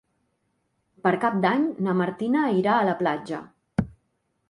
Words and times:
Per 1.03 1.11
Cap 1.27 1.37
d'Any 1.45 1.69
na 1.89 1.97
Martina 2.01 2.49
irà 2.65 2.75
a 2.81 2.91
la 2.91 2.99
platja. 3.05 3.47